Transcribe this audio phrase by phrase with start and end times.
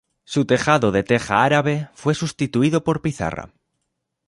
[0.25, 3.53] Su tejado de teja árabe fue sustituido por pizarra.